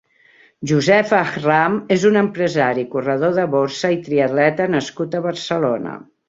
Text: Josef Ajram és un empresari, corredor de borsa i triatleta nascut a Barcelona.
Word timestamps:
Josef 0.69 1.11
Ajram 1.17 1.75
és 1.95 2.05
un 2.09 2.17
empresari, 2.21 2.85
corredor 2.95 3.37
de 3.41 3.45
borsa 3.57 3.93
i 3.97 4.01
triatleta 4.09 4.67
nascut 4.79 5.21
a 5.21 5.23
Barcelona. 5.29 5.95